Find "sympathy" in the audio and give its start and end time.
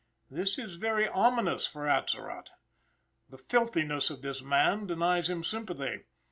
5.43-6.05